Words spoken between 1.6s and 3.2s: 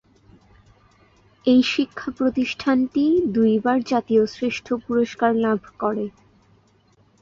শিক্ষা প্রতিষ্ঠানটি